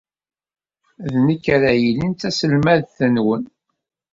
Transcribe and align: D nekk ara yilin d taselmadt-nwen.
D 1.11 1.13
nekk 1.25 1.45
ara 1.55 1.71
yilin 1.81 2.13
d 2.13 2.17
taselmadt-nwen. 2.19 3.43